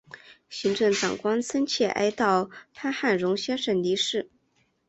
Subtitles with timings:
[0.49, 4.31] 行政长官深切哀悼潘汉荣先生离世